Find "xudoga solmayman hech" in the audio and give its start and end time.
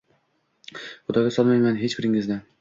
0.77-1.99